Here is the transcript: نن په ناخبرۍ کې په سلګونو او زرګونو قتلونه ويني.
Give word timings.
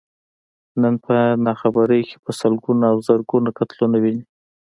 نن 0.81 0.93
په 1.05 1.15
ناخبرۍ 1.45 2.01
کې 2.09 2.17
په 2.23 2.31
سلګونو 2.39 2.83
او 2.91 2.97
زرګونو 3.07 3.49
قتلونه 3.57 3.97
ويني. 4.03 4.23